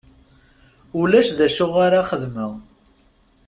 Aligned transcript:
Ulac 0.99 1.27
d 1.37 1.39
acu 1.47 1.67
ara 1.85 2.07
xedmeɣ. 2.09 2.51